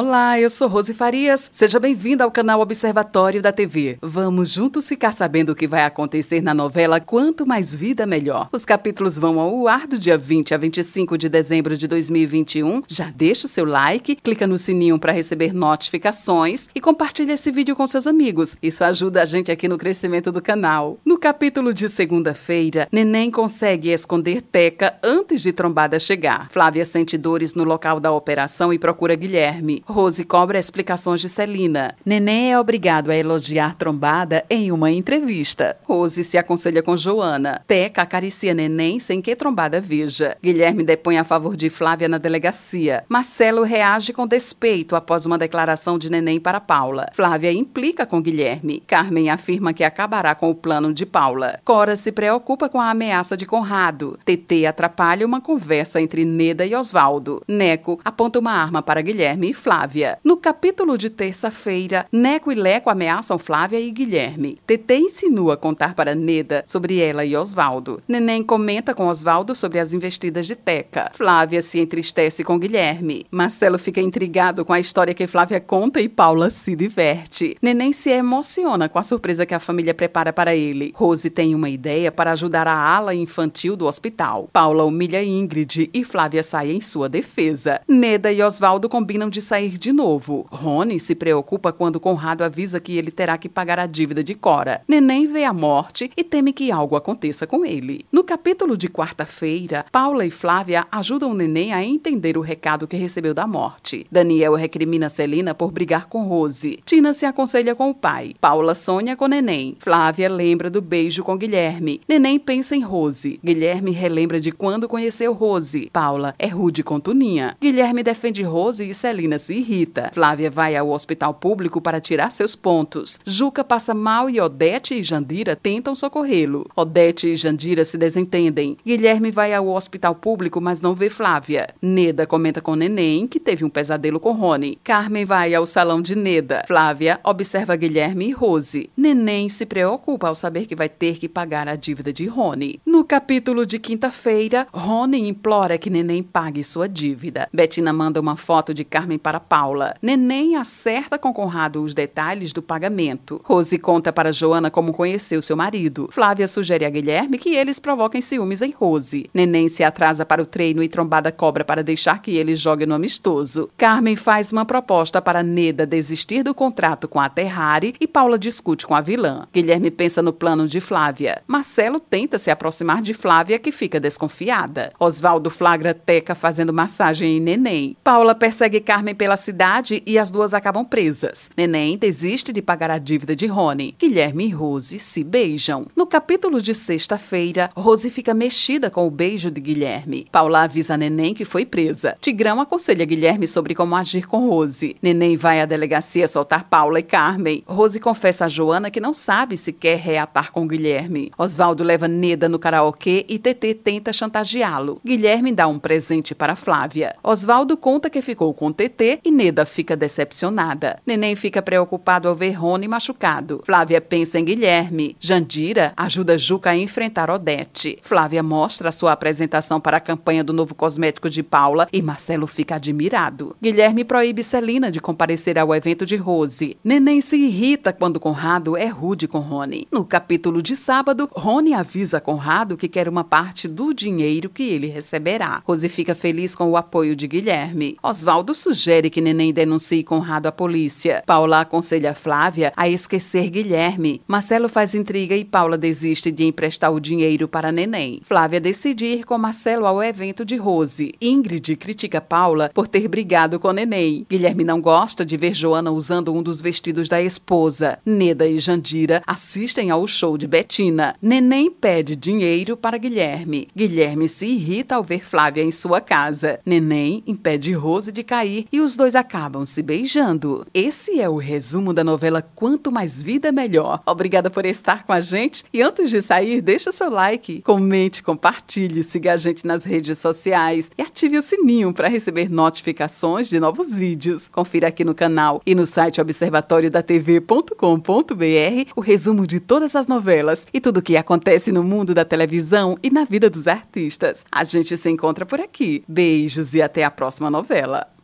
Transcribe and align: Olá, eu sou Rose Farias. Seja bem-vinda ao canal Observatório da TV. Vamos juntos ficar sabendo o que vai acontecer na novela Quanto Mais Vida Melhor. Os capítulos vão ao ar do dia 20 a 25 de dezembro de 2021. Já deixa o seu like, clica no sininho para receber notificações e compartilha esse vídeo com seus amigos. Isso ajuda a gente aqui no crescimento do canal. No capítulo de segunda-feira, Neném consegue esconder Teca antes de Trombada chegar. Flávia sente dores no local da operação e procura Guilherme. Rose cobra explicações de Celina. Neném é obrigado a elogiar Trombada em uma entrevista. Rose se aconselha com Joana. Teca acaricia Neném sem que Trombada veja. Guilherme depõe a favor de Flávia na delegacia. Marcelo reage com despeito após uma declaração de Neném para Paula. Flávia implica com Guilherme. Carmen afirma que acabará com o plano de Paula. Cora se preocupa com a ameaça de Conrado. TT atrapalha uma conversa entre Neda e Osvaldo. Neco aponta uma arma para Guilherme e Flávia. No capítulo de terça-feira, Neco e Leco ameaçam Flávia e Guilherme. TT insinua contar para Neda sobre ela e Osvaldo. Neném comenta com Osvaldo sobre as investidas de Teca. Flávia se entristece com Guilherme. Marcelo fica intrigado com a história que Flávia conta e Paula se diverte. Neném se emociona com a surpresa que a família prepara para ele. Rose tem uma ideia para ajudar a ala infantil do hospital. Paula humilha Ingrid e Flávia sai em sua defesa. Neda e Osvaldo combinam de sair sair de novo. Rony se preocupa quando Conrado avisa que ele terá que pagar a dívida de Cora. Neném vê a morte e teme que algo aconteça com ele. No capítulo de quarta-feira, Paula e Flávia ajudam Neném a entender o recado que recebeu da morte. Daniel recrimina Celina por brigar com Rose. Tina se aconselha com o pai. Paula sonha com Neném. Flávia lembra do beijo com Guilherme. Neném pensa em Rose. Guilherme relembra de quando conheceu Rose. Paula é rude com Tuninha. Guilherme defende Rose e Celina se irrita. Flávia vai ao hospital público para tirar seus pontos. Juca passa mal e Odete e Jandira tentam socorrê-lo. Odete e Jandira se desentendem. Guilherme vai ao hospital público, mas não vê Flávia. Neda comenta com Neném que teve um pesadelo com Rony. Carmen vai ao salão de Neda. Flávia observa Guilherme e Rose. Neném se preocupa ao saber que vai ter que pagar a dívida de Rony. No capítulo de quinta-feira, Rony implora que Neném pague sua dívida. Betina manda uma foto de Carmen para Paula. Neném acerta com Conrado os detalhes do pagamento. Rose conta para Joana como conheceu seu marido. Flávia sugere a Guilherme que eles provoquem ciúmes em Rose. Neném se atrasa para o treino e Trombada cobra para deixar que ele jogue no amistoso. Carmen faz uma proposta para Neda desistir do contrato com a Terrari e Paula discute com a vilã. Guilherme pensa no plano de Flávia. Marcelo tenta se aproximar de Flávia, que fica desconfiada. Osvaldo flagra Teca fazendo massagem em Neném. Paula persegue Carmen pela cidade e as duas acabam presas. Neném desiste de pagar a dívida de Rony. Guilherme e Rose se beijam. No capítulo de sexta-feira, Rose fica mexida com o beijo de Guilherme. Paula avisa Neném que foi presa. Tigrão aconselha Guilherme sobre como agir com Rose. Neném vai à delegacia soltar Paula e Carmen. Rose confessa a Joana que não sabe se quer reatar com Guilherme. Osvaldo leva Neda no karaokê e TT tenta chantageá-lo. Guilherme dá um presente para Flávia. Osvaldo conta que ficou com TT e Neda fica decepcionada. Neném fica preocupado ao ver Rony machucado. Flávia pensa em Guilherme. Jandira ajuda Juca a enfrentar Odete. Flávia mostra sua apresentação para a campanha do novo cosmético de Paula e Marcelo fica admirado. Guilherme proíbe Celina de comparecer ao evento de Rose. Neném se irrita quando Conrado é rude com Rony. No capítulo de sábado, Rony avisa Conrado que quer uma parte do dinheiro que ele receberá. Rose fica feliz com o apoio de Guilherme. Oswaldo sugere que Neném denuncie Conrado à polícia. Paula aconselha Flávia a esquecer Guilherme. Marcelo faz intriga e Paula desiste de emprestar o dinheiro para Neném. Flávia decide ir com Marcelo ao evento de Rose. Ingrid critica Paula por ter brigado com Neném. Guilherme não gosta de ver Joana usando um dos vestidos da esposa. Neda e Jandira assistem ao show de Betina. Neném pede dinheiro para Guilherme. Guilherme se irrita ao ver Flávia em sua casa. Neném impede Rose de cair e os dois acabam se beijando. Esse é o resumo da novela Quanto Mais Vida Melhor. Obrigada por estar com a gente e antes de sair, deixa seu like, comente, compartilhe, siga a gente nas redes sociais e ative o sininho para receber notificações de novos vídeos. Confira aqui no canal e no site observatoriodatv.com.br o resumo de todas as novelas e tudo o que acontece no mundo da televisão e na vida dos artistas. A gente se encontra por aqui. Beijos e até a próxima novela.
Olá, 0.00 0.38
eu 0.38 0.48
sou 0.48 0.68
Rose 0.68 0.94
Farias. 0.94 1.50
Seja 1.52 1.80
bem-vinda 1.80 2.22
ao 2.22 2.30
canal 2.30 2.60
Observatório 2.60 3.42
da 3.42 3.50
TV. 3.50 3.98
Vamos 4.00 4.52
juntos 4.52 4.86
ficar 4.86 5.12
sabendo 5.12 5.50
o 5.50 5.56
que 5.56 5.66
vai 5.66 5.82
acontecer 5.82 6.40
na 6.40 6.54
novela 6.54 7.00
Quanto 7.00 7.44
Mais 7.44 7.74
Vida 7.74 8.06
Melhor. 8.06 8.48
Os 8.52 8.64
capítulos 8.64 9.18
vão 9.18 9.40
ao 9.40 9.66
ar 9.66 9.88
do 9.88 9.98
dia 9.98 10.16
20 10.16 10.54
a 10.54 10.56
25 10.56 11.18
de 11.18 11.28
dezembro 11.28 11.76
de 11.76 11.88
2021. 11.88 12.84
Já 12.86 13.10
deixa 13.10 13.46
o 13.46 13.50
seu 13.50 13.64
like, 13.64 14.14
clica 14.14 14.46
no 14.46 14.56
sininho 14.56 15.00
para 15.00 15.10
receber 15.10 15.52
notificações 15.52 16.68
e 16.72 16.80
compartilha 16.80 17.32
esse 17.32 17.50
vídeo 17.50 17.74
com 17.74 17.84
seus 17.84 18.06
amigos. 18.06 18.56
Isso 18.62 18.84
ajuda 18.84 19.22
a 19.22 19.26
gente 19.26 19.50
aqui 19.50 19.66
no 19.66 19.76
crescimento 19.76 20.30
do 20.30 20.40
canal. 20.40 20.96
No 21.04 21.18
capítulo 21.18 21.74
de 21.74 21.88
segunda-feira, 21.88 22.86
Neném 22.92 23.32
consegue 23.32 23.90
esconder 23.90 24.42
Teca 24.42 24.96
antes 25.02 25.42
de 25.42 25.50
Trombada 25.50 25.98
chegar. 25.98 26.48
Flávia 26.52 26.84
sente 26.84 27.18
dores 27.18 27.54
no 27.54 27.64
local 27.64 27.98
da 27.98 28.12
operação 28.12 28.72
e 28.72 28.78
procura 28.78 29.16
Guilherme. 29.16 29.82
Rose 29.88 30.22
cobra 30.22 30.58
explicações 30.58 31.18
de 31.18 31.30
Celina. 31.30 31.94
Neném 32.04 32.52
é 32.52 32.60
obrigado 32.60 33.10
a 33.10 33.16
elogiar 33.16 33.74
Trombada 33.74 34.44
em 34.50 34.70
uma 34.70 34.90
entrevista. 34.90 35.78
Rose 35.82 36.22
se 36.22 36.36
aconselha 36.36 36.82
com 36.82 36.94
Joana. 36.94 37.62
Teca 37.66 38.02
acaricia 38.02 38.52
Neném 38.52 39.00
sem 39.00 39.22
que 39.22 39.34
Trombada 39.34 39.80
veja. 39.80 40.36
Guilherme 40.42 40.84
depõe 40.84 41.16
a 41.16 41.24
favor 41.24 41.56
de 41.56 41.70
Flávia 41.70 42.06
na 42.06 42.18
delegacia. 42.18 43.02
Marcelo 43.08 43.62
reage 43.62 44.12
com 44.12 44.26
despeito 44.26 44.94
após 44.94 45.24
uma 45.24 45.38
declaração 45.38 45.98
de 45.98 46.10
Neném 46.10 46.38
para 46.38 46.60
Paula. 46.60 47.06
Flávia 47.14 47.50
implica 47.50 48.04
com 48.04 48.20
Guilherme. 48.20 48.82
Carmen 48.86 49.30
afirma 49.30 49.72
que 49.72 49.84
acabará 49.84 50.34
com 50.34 50.50
o 50.50 50.54
plano 50.54 50.92
de 50.92 51.06
Paula. 51.06 51.60
Cora 51.64 51.96
se 51.96 52.12
preocupa 52.12 52.68
com 52.68 52.78
a 52.78 52.90
ameaça 52.90 53.38
de 53.38 53.46
Conrado. 53.46 54.18
TT 54.26 54.66
atrapalha 54.66 55.24
uma 55.24 55.40
conversa 55.40 55.98
entre 55.98 56.26
Neda 56.26 56.66
e 56.66 56.74
Osvaldo. 56.74 57.42
Neco 57.48 57.98
aponta 58.04 58.38
uma 58.38 58.52
arma 58.52 58.82
para 58.82 59.00
Guilherme 59.00 59.48
e 59.48 59.54
Flávia. 59.54 59.77
No 60.24 60.36
capítulo 60.36 60.98
de 60.98 61.08
terça-feira, 61.08 62.06
Neco 62.10 62.50
e 62.50 62.54
Leco 62.56 62.90
ameaçam 62.90 63.38
Flávia 63.38 63.78
e 63.78 63.92
Guilherme. 63.92 64.58
TT 64.66 64.96
insinua 64.96 65.56
contar 65.56 65.94
para 65.94 66.16
Neda 66.16 66.64
sobre 66.66 66.98
ela 67.00 67.24
e 67.24 67.36
Osvaldo. 67.36 68.02
Neném 68.08 68.42
comenta 68.42 68.92
com 68.92 69.06
Osvaldo 69.06 69.54
sobre 69.54 69.78
as 69.78 69.92
investidas 69.92 70.48
de 70.48 70.56
Teca. 70.56 71.12
Flávia 71.14 71.62
se 71.62 71.78
entristece 71.78 72.42
com 72.42 72.58
Guilherme. 72.58 73.24
Marcelo 73.30 73.78
fica 73.78 74.00
intrigado 74.00 74.64
com 74.64 74.72
a 74.72 74.80
história 74.80 75.14
que 75.14 75.28
Flávia 75.28 75.60
conta 75.60 76.00
e 76.00 76.08
Paula 76.08 76.50
se 76.50 76.74
diverte. 76.74 77.56
Neném 77.62 77.92
se 77.92 78.10
emociona 78.10 78.88
com 78.88 78.98
a 78.98 79.04
surpresa 79.04 79.46
que 79.46 79.54
a 79.54 79.60
família 79.60 79.94
prepara 79.94 80.32
para 80.32 80.56
ele. 80.56 80.92
Rose 80.96 81.30
tem 81.30 81.54
uma 81.54 81.68
ideia 81.68 82.10
para 82.10 82.32
ajudar 82.32 82.66
a 82.66 82.74
ala 82.74 83.14
infantil 83.14 83.76
do 83.76 83.86
hospital. 83.86 84.48
Paula 84.52 84.84
humilha 84.84 85.22
Ingrid 85.22 85.88
e 85.94 86.02
Flávia 86.02 86.42
sai 86.42 86.72
em 86.72 86.80
sua 86.80 87.08
defesa. 87.08 87.80
Neda 87.86 88.32
e 88.32 88.42
Osvaldo 88.42 88.88
combinam 88.88 89.30
de 89.30 89.40
sair 89.40 89.57
sair 89.58 89.76
de 89.76 89.92
novo. 89.92 90.46
Rony 90.52 91.00
se 91.00 91.16
preocupa 91.16 91.72
quando 91.72 91.98
Conrado 91.98 92.42
avisa 92.42 92.78
que 92.78 92.96
ele 92.96 93.10
terá 93.10 93.36
que 93.36 93.48
pagar 93.48 93.80
a 93.80 93.86
dívida 93.86 94.22
de 94.22 94.36
Cora. 94.36 94.82
Neném 94.86 95.26
vê 95.26 95.42
a 95.42 95.52
morte 95.52 96.12
e 96.16 96.22
teme 96.22 96.52
que 96.52 96.70
algo 96.70 96.94
aconteça 96.94 97.44
com 97.44 97.66
ele. 97.66 98.04
No 98.12 98.22
capítulo 98.22 98.76
de 98.76 98.88
quarta-feira, 98.88 99.84
Paula 99.90 100.24
e 100.24 100.30
Flávia 100.30 100.86
ajudam 100.92 101.34
Neném 101.34 101.72
a 101.72 101.82
entender 101.82 102.38
o 102.38 102.40
recado 102.40 102.86
que 102.86 102.96
recebeu 102.96 103.34
da 103.34 103.48
morte. 103.48 104.06
Daniel 104.12 104.54
recrimina 104.54 105.08
Celina 105.08 105.54
por 105.56 105.72
brigar 105.72 106.06
com 106.06 106.22
Rose. 106.22 106.78
Tina 106.84 107.12
se 107.12 107.26
aconselha 107.26 107.74
com 107.74 107.90
o 107.90 107.94
pai. 107.94 108.34
Paula 108.40 108.76
sonha 108.76 109.16
com 109.16 109.26
Neném. 109.26 109.76
Flávia 109.80 110.28
lembra 110.28 110.70
do 110.70 110.80
beijo 110.80 111.24
com 111.24 111.36
Guilherme. 111.36 112.00
Neném 112.08 112.38
pensa 112.38 112.76
em 112.76 112.80
Rose. 112.80 113.40
Guilherme 113.44 113.90
relembra 113.90 114.40
de 114.40 114.52
quando 114.52 114.88
conheceu 114.88 115.32
Rose. 115.32 115.90
Paula 115.92 116.32
é 116.38 116.46
rude 116.46 116.84
com 116.84 117.00
Tuninha. 117.00 117.56
Guilherme 117.60 118.04
defende 118.04 118.44
Rose 118.44 118.88
e 118.88 118.94
Celina 118.94 119.40
se 119.48 119.54
irrita. 119.54 120.10
Flávia 120.12 120.50
vai 120.50 120.76
ao 120.76 120.90
hospital 120.90 121.32
público 121.32 121.80
para 121.80 122.02
tirar 122.02 122.30
seus 122.30 122.54
pontos. 122.54 123.18
Juca 123.24 123.64
passa 123.64 123.94
mal 123.94 124.28
e 124.28 124.38
Odete 124.38 124.94
e 124.94 125.02
Jandira 125.02 125.56
tentam 125.56 125.96
socorrê-lo. 125.96 126.66
Odete 126.76 127.28
e 127.28 127.36
Jandira 127.36 127.82
se 127.82 127.96
desentendem. 127.96 128.76
Guilherme 128.84 129.30
vai 129.30 129.54
ao 129.54 129.68
hospital 129.68 130.14
público, 130.14 130.60
mas 130.60 130.82
não 130.82 130.94
vê 130.94 131.08
Flávia. 131.08 131.68
Neda 131.80 132.26
comenta 132.26 132.60
com 132.60 132.74
Neném 132.74 133.26
que 133.26 133.40
teve 133.40 133.64
um 133.64 133.70
pesadelo 133.70 134.20
com 134.20 134.32
Rony. 134.32 134.78
Carmen 134.84 135.24
vai 135.24 135.54
ao 135.54 135.64
salão 135.64 136.02
de 136.02 136.14
Neda. 136.14 136.64
Flávia 136.66 137.18
observa 137.24 137.74
Guilherme 137.74 138.28
e 138.28 138.32
Rose. 138.32 138.90
Neném 138.94 139.48
se 139.48 139.64
preocupa 139.64 140.28
ao 140.28 140.34
saber 140.34 140.66
que 140.66 140.76
vai 140.76 140.90
ter 140.90 141.16
que 141.16 141.28
pagar 141.28 141.68
a 141.68 141.74
dívida 141.74 142.12
de 142.12 142.26
Rony. 142.26 142.80
No 142.84 143.02
capítulo 143.02 143.64
de 143.64 143.78
quinta-feira, 143.78 144.66
Rony 144.74 145.26
implora 145.26 145.78
que 145.78 145.88
Neném 145.88 146.22
pague 146.22 146.62
sua 146.62 146.86
dívida. 146.86 147.48
Betina 147.50 147.94
manda 147.94 148.20
uma 148.20 148.36
foto 148.36 148.74
de 148.74 148.84
Carmen 148.84 149.18
para 149.18 149.37
Paula. 149.40 149.94
Neném 150.02 150.56
acerta 150.56 151.18
com 151.18 151.32
Conrado 151.32 151.82
os 151.82 151.94
detalhes 151.94 152.52
do 152.52 152.60
pagamento. 152.60 153.40
Rose 153.44 153.78
conta 153.78 154.12
para 154.12 154.32
Joana 154.32 154.70
como 154.70 154.92
conheceu 154.92 155.40
seu 155.40 155.56
marido. 155.56 156.08
Flávia 156.10 156.48
sugere 156.48 156.84
a 156.84 156.90
Guilherme 156.90 157.38
que 157.38 157.54
eles 157.54 157.78
provoquem 157.78 158.20
ciúmes 158.20 158.62
em 158.62 158.70
Rose. 158.70 159.30
Neném 159.32 159.68
se 159.68 159.84
atrasa 159.84 160.26
para 160.26 160.42
o 160.42 160.46
treino 160.46 160.82
e 160.82 160.88
Trombada 160.88 161.30
cobra 161.30 161.64
para 161.64 161.82
deixar 161.82 162.20
que 162.20 162.36
ele 162.36 162.56
jogue 162.56 162.86
no 162.86 162.94
amistoso. 162.94 163.68
Carmen 163.76 164.16
faz 164.16 164.50
uma 164.50 164.64
proposta 164.64 165.22
para 165.22 165.42
Neda 165.42 165.86
desistir 165.86 166.42
do 166.42 166.54
contrato 166.54 167.06
com 167.06 167.20
a 167.20 167.28
Terrari 167.28 167.94
e 168.00 168.06
Paula 168.08 168.38
discute 168.38 168.86
com 168.86 168.94
a 168.94 169.00
vilã. 169.00 169.46
Guilherme 169.52 169.90
pensa 169.90 170.20
no 170.20 170.32
plano 170.32 170.66
de 170.66 170.80
Flávia. 170.80 171.42
Marcelo 171.46 172.00
tenta 172.00 172.38
se 172.38 172.50
aproximar 172.50 173.00
de 173.00 173.14
Flávia, 173.14 173.58
que 173.58 173.70
fica 173.70 174.00
desconfiada. 174.00 174.92
Osvaldo 174.98 175.50
flagra 175.50 175.94
Teca 175.94 176.34
fazendo 176.34 176.72
massagem 176.72 177.36
em 177.36 177.40
Neném. 177.40 177.96
Paula 178.02 178.34
persegue 178.34 178.80
Carmen 178.80 179.14
pela 179.14 179.27
cidade 179.36 180.02
e 180.06 180.18
as 180.18 180.30
duas 180.30 180.54
acabam 180.54 180.84
presas. 180.84 181.50
Neném 181.56 181.98
desiste 181.98 182.52
de 182.52 182.62
pagar 182.62 182.90
a 182.90 182.98
dívida 182.98 183.34
de 183.34 183.46
Rony. 183.46 183.94
Guilherme 183.98 184.46
e 184.46 184.50
Rose 184.50 184.98
se 184.98 185.22
beijam. 185.22 185.86
No 185.94 186.06
capítulo 186.06 186.60
de 186.62 186.74
sexta-feira, 186.74 187.70
Rose 187.76 188.10
fica 188.10 188.34
mexida 188.34 188.90
com 188.90 189.06
o 189.06 189.10
beijo 189.10 189.50
de 189.50 189.60
Guilherme. 189.60 190.26
Paula 190.30 190.62
avisa 190.62 190.96
Neném 190.96 191.34
que 191.34 191.44
foi 191.44 191.64
presa. 191.64 192.16
Tigrão 192.20 192.60
aconselha 192.60 193.04
Guilherme 193.04 193.46
sobre 193.46 193.74
como 193.74 193.96
agir 193.96 194.26
com 194.26 194.48
Rose. 194.48 194.96
Neném 195.02 195.36
vai 195.36 195.60
à 195.60 195.66
delegacia 195.66 196.28
soltar 196.28 196.64
Paula 196.64 197.00
e 197.00 197.02
Carmen. 197.02 197.62
Rose 197.66 198.00
confessa 198.00 198.46
a 198.46 198.48
Joana 198.48 198.90
que 198.90 199.00
não 199.00 199.14
sabe 199.14 199.56
se 199.56 199.72
quer 199.72 199.98
reatar 199.98 200.52
com 200.52 200.66
Guilherme. 200.66 201.32
Osvaldo 201.36 201.84
leva 201.84 202.08
Neda 202.08 202.48
no 202.48 202.58
karaokê 202.58 203.24
e 203.28 203.38
TT 203.38 203.74
tenta 203.74 204.12
chantageá-lo. 204.12 205.00
Guilherme 205.04 205.52
dá 205.52 205.66
um 205.66 205.78
presente 205.78 206.34
para 206.34 206.56
Flávia. 206.56 207.14
Osvaldo 207.22 207.76
conta 207.76 208.10
que 208.10 208.22
ficou 208.22 208.52
com 208.52 208.72
TT 208.72 209.17
e 209.24 209.30
Neda 209.30 209.64
fica 209.64 209.96
decepcionada. 209.96 210.98
Neném 211.06 211.36
fica 211.36 211.62
preocupado 211.62 212.28
ao 212.28 212.34
ver 212.34 212.52
Rony 212.52 212.88
machucado. 212.88 213.62
Flávia 213.64 214.00
pensa 214.00 214.38
em 214.38 214.44
Guilherme. 214.44 215.16
Jandira 215.20 215.92
ajuda 215.96 216.38
Juca 216.38 216.70
a 216.70 216.76
enfrentar 216.76 217.30
Odete. 217.30 217.98
Flávia 218.02 218.42
mostra 218.42 218.92
sua 218.92 219.12
apresentação 219.12 219.80
para 219.80 219.96
a 219.96 220.00
campanha 220.00 220.44
do 220.44 220.52
novo 220.52 220.74
cosmético 220.74 221.28
de 221.28 221.42
Paula 221.42 221.88
e 221.92 222.02
Marcelo 222.02 222.46
fica 222.46 222.76
admirado. 222.76 223.56
Guilherme 223.60 224.04
proíbe 224.04 224.42
Celina 224.44 224.90
de 224.90 225.00
comparecer 225.00 225.58
ao 225.58 225.74
evento 225.74 226.06
de 226.06 226.16
Rose. 226.16 226.76
Neném 226.82 227.20
se 227.20 227.36
irrita 227.36 227.92
quando 227.92 228.20
Conrado 228.20 228.76
é 228.76 228.86
rude 228.86 229.28
com 229.28 229.38
Rony. 229.38 229.86
No 229.90 230.04
capítulo 230.04 230.62
de 230.62 230.76
sábado, 230.76 231.28
Rony 231.32 231.74
avisa 231.74 232.20
Conrado 232.20 232.76
que 232.76 232.88
quer 232.88 233.08
uma 233.08 233.24
parte 233.24 233.68
do 233.68 233.92
dinheiro 233.92 234.50
que 234.50 234.62
ele 234.62 234.86
receberá. 234.86 235.62
Rose 235.66 235.88
fica 235.88 236.14
feliz 236.14 236.54
com 236.54 236.70
o 236.70 236.76
apoio 236.76 237.14
de 237.14 237.26
Guilherme. 237.26 237.96
Oswaldo 238.02 238.54
sugere 238.54 239.07
que 239.10 239.20
Neném 239.20 239.52
denuncie 239.52 240.02
Conrado 240.02 240.46
à 240.46 240.52
polícia. 240.52 241.22
Paula 241.26 241.60
aconselha 241.60 242.14
Flávia 242.14 242.72
a 242.76 242.88
esquecer 242.88 243.50
Guilherme. 243.50 244.20
Marcelo 244.26 244.68
faz 244.68 244.94
intriga 244.94 245.36
e 245.36 245.44
Paula 245.44 245.78
desiste 245.78 246.30
de 246.30 246.44
emprestar 246.44 246.92
o 246.92 247.00
dinheiro 247.00 247.48
para 247.48 247.72
Neném. 247.72 248.20
Flávia 248.24 248.60
decide 248.60 249.06
ir 249.06 249.24
com 249.24 249.38
Marcelo 249.38 249.86
ao 249.86 250.02
evento 250.02 250.44
de 250.44 250.56
Rose. 250.56 251.14
Ingrid 251.20 251.76
critica 251.76 252.20
Paula 252.20 252.70
por 252.74 252.86
ter 252.86 253.08
brigado 253.08 253.58
com 253.58 253.72
Neném. 253.72 254.26
Guilherme 254.28 254.64
não 254.64 254.80
gosta 254.80 255.24
de 255.24 255.36
ver 255.36 255.54
Joana 255.54 255.90
usando 255.90 256.32
um 256.32 256.42
dos 256.42 256.60
vestidos 256.60 257.08
da 257.08 257.22
esposa. 257.22 257.98
Neda 258.04 258.46
e 258.46 258.58
Jandira 258.58 259.22
assistem 259.26 259.90
ao 259.90 260.06
show 260.06 260.36
de 260.36 260.46
Betina. 260.46 261.14
Neném 261.20 261.70
pede 261.70 262.16
dinheiro 262.16 262.76
para 262.76 262.98
Guilherme. 262.98 263.68
Guilherme 263.74 264.28
se 264.28 264.46
irrita 264.46 264.96
ao 264.96 265.02
ver 265.02 265.24
Flávia 265.24 265.62
em 265.62 265.70
sua 265.70 266.00
casa. 266.00 266.60
Neném 266.64 267.22
impede 267.26 267.72
Rose 267.72 268.12
de 268.12 268.22
cair 268.22 268.66
e 268.72 268.80
os 268.80 268.96
dois 268.98 269.14
acabam 269.14 269.64
se 269.64 269.80
beijando. 269.80 270.66
Esse 270.74 271.20
é 271.20 271.28
o 271.28 271.36
resumo 271.36 271.94
da 271.94 272.02
novela 272.02 272.42
Quanto 272.42 272.90
Mais 272.90 273.22
Vida 273.22 273.52
Melhor. 273.52 274.02
Obrigada 274.04 274.50
por 274.50 274.66
estar 274.66 275.04
com 275.04 275.12
a 275.12 275.20
gente 275.20 275.64
e 275.72 275.80
antes 275.80 276.10
de 276.10 276.20
sair, 276.20 276.60
deixa 276.60 276.90
seu 276.90 277.08
like, 277.08 277.62
comente, 277.62 278.24
compartilhe, 278.24 279.04
siga 279.04 279.34
a 279.34 279.36
gente 279.36 279.64
nas 279.64 279.84
redes 279.84 280.18
sociais 280.18 280.90
e 280.98 281.02
ative 281.02 281.38
o 281.38 281.42
sininho 281.42 281.92
para 281.92 282.08
receber 282.08 282.50
notificações 282.50 283.48
de 283.48 283.60
novos 283.60 283.96
vídeos. 283.96 284.48
Confira 284.48 284.88
aqui 284.88 285.04
no 285.04 285.14
canal 285.14 285.62
e 285.64 285.76
no 285.76 285.86
site 285.86 286.20
observatoriodatv.com.br 286.20 288.90
o 288.96 289.00
resumo 289.00 289.46
de 289.46 289.60
todas 289.60 289.94
as 289.94 290.08
novelas 290.08 290.66
e 290.74 290.80
tudo 290.80 290.98
o 290.98 291.02
que 291.02 291.16
acontece 291.16 291.70
no 291.70 291.84
mundo 291.84 292.12
da 292.12 292.24
televisão 292.24 292.98
e 293.00 293.10
na 293.10 293.24
vida 293.24 293.48
dos 293.48 293.68
artistas. 293.68 294.44
A 294.50 294.64
gente 294.64 294.96
se 294.96 295.08
encontra 295.08 295.46
por 295.46 295.60
aqui. 295.60 296.02
Beijos 296.08 296.74
e 296.74 296.82
até 296.82 297.04
a 297.04 297.10
próxima 297.12 297.48
novela. 297.48 298.17